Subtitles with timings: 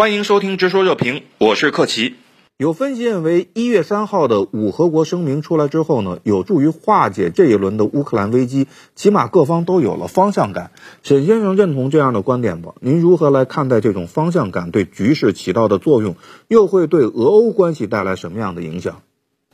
[0.00, 2.14] 欢迎收听《直说热评》，我是克奇。
[2.56, 10.70] 有分析认为，一月三号的五合国声明出来之后呢，有助于化解这一轮的乌克兰危机，起码各方都有了方向感。
[11.02, 12.72] 沈先生认同这样的观点吗？
[12.80, 16.16] 您如何来看待这种方向感对局势起到的作用？
[16.48, 19.02] 又会对俄欧关系带来什么样的影响？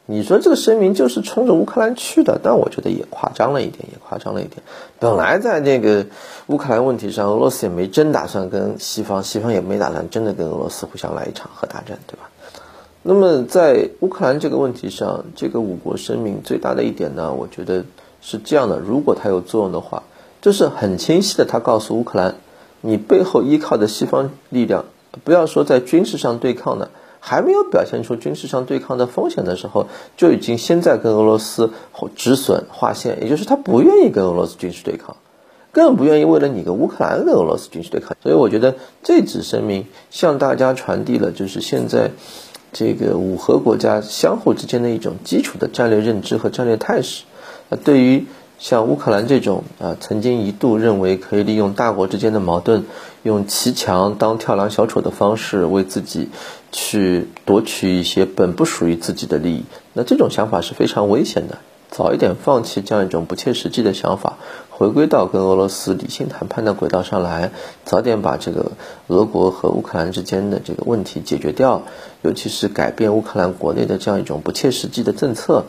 [0.09, 4.63] 你说这个声明就是冲着乌克兰去的，但我觉得也夸张了一点，也夸张了一点。
[5.01, 6.07] 本来在这个
[6.47, 12.31] 乌克兰问题上，俄罗斯也没真打算跟西方，西方也没打算真的跟俄罗斯互相来一场核大战，对吧？
[13.03, 17.85] 那么在乌克兰这个问题上，这个五国声明最大的一点呢，我觉得
[18.21, 20.05] 是这样的：如果它有作用的话，
[20.41, 22.37] 就是很清晰的，它告诉乌克兰，
[22.81, 24.85] 你背后依靠的西方力量，
[25.25, 31.71] 不要说在军事上对抗呢，还没有表现出军事上对抗的风险的时候，就已经现在跟俄罗斯
[32.15, 35.17] 止损划线，也就是他不愿意跟俄罗斯军事对抗，
[35.73, 38.17] 更不愿意为了你跟乌克兰跟俄罗斯军事对抗。
[38.23, 42.11] 所以我觉得这纸声明向大家传递了，就是现在。
[42.73, 47.25] 这个五核国家相互之间的一种基础的战略认知和战略态势，
[47.71, 48.27] 那对于
[48.59, 52.85] 像乌克兰这种啊，曾经一度认为可以利用大国之间的矛盾，
[53.23, 56.29] 用骑墙当跳梁小丑的方式为自己
[56.77, 61.57] 去夺取一些本不属于自己的利益，那这种想法是非常危险的。
[61.89, 64.37] 早一点放弃这样一种不切实际的想法，
[64.69, 67.53] 回归到跟俄罗斯理性谈判的轨道上来，
[67.87, 68.73] 早点把这个
[69.07, 71.83] 俄国和乌克兰之间的这个问题解决掉，
[72.21, 75.65] 尤其是改变乌克兰国内的这样一种不切实际的政策，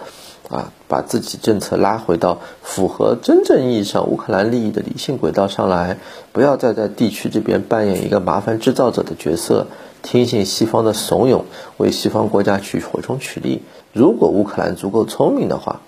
[0.49, 5.99] 啊，把自己政策拉回到符合真正意义上乌克兰利益的理性轨道上来，
[6.33, 9.67] 不要再在地区这边扮演一个麻烦制造者的角色，
[10.01, 11.43] 听信西方的怂恿，
[11.77, 13.61] 为西方国家去火中取栗。
[13.93, 15.81] 如果乌克兰足够聪明的话，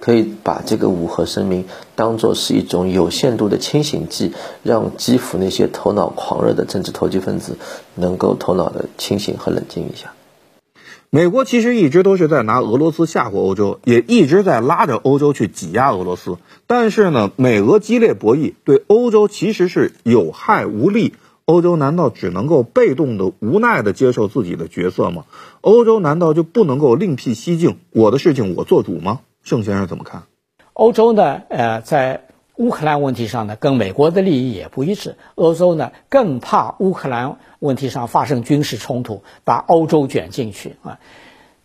[0.00, 1.64] 可以把这个五核声明
[1.96, 4.32] 当做是一种有限度的清醒剂，
[4.62, 7.58] 让基辅那些头脑狂热的政治投机分子
[7.96, 10.12] 能够头脑的清醒和冷静一下。
[11.10, 16.36] 美国其实一直都是在拿俄罗斯吓唬欧洲，也一直在拉着欧洲去挤压俄罗斯。
[16.66, 21.14] 但是呢，美俄激烈博弈对欧洲其实是有害无利。
[21.48, 25.24] 欧洲难道只能够被动的、无奈的接受自己的角色吗？
[25.62, 29.20] 欧洲难道就不能够另辟蹊径，我的事情我做主吗？
[29.42, 30.24] 盛先生怎么看？
[30.74, 31.40] 欧洲呢？
[31.48, 32.26] 呃，在
[32.56, 35.16] 乌克兰问题上呢，跟美国的利益也不一致。
[35.36, 41.00] 欧洲呢，更怕乌克兰问题上发生军事冲突，把欧洲卷进去啊。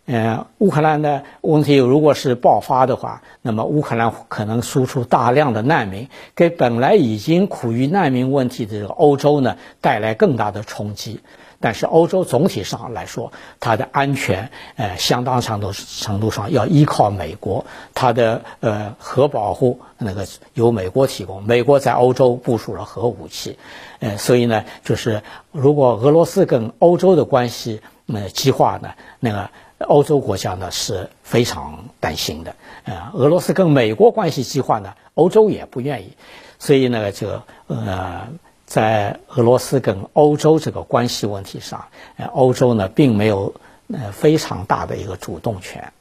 [0.06, 11.20] 呃乌克兰的问题如果是爆发的话，那么乌克兰可能输出大量的难民，给本来已经苦于难民问题的这个欧洲呢带来更大的冲击。
[11.60, 23.58] 但是欧洲总体上来说，它的安全，呃，相当程度程度上要依靠美国，它的呃核保护那个由美国提供，美国在欧洲部署了核武器，
[24.00, 25.22] 呃，所以呢，就是
[25.52, 29.48] 如果俄罗斯跟欧洲的关系呃激化呢，那个
[29.78, 36.12] 欧洲国家呢是非常担心的，呃，俄罗斯跟美国关系激化呢，欧洲也不愿意，
[36.58, 38.28] 所以呢，就呃。
[38.66, 41.84] 在俄罗斯跟欧洲这个关系问题上，
[42.16, 43.54] 呃，欧洲呢并没有
[43.92, 45.92] 呃非常大的一个主动权。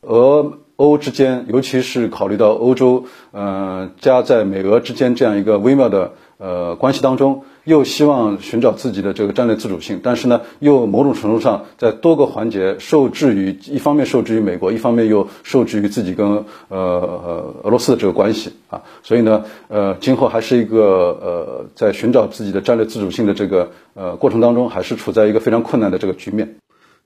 [0.00, 7.44] 俄欧之间，尤其是考虑到欧洲，呃，加在美俄之间这样一个微妙的呃关系当中。
[7.64, 26.56] 又希望寻找自己的这个战略自主性，但是呢，又某种程度上在多个环节受制于一方面受制于美国，一方面又受制于自己跟呃俄罗斯的这个关系啊，所以呢，呃，今后还是一个呃在寻找自己的战略自主性的这个呃过程当中，还是处在一个非常困难的这个局面。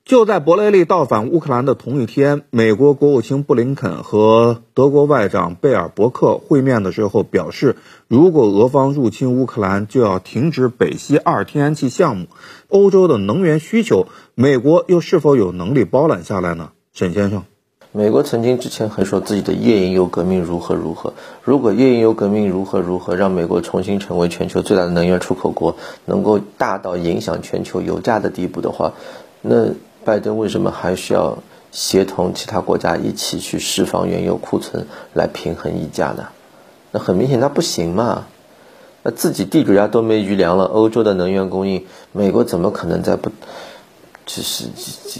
[0.04, 7.76] 就在博雷利到访乌克兰的同一天，美国国务卿布林肯和德国外长贝尔伯克会面的时候表示，
[8.06, 12.26] 如果俄方入侵乌克兰，就要停止北溪二天然气项目。
[12.68, 16.72] 欧洲的能源需求，美国又是否有能力包揽下来呢？
[16.92, 17.44] 沈先生，
[17.90, 28.92] 美国曾经之前还说自己的页岩油革命如何如何，如果页岩油革命如何如何，让美国重新成为全球最大的能源出口国，能够大到影响全球油价的地步的话，
[29.40, 29.68] 那。
[30.04, 31.38] 拜登为什么还需要
[31.72, 36.26] 协同其他国家一起去释放原油库存来平衡溢价呢？
[36.92, 38.26] 那很明显，他不行嘛。
[39.02, 43.30] 那自己地主家都没余粮了，欧洲的能源供应，美国怎么可能在不，
[44.24, 44.66] 就是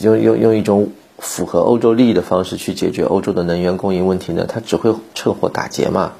[0.02, 4.46] 用用用一种符合欧洲利益的方式去解决欧洲的能源供应问题呢？
[4.46, 6.12] 他只会趁火打劫嘛。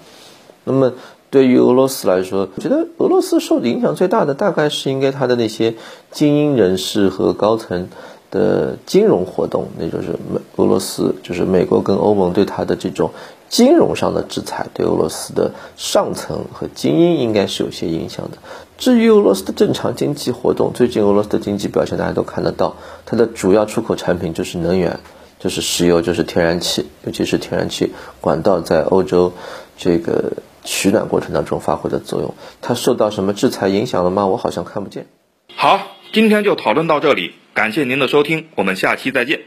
[0.65, 0.93] 那么
[1.31, 5.75] 对于俄罗斯来说，我觉得俄罗斯受影响最大的大概是应该他的那些
[6.11, 7.89] 精英人士和高层。
[8.35, 13.13] 的金融活动，那就是美俄罗斯，就是美国跟欧盟对它的这种
[13.49, 18.39] 金融上的制裁，对俄罗斯的上层和精英应该是有些影响的。
[18.77, 22.75] 至于俄罗斯的正常经济活动，最近俄罗斯的经济表现大家都看得到，
[23.07, 24.99] 它的主要出口产品就是能源，
[25.39, 29.33] 就是石油，就是天然气，尤其是天然气管道在欧洲
[29.79, 30.33] 这个
[30.65, 32.35] 取暖过程当中发挥的作用。
[32.61, 34.27] 它受到什么制裁影响了吗？
[34.27, 35.07] 我好像看不见。
[35.55, 35.79] 好，
[36.13, 39.41] 今天就讨论到这里，感谢您的收听，我们下期再见。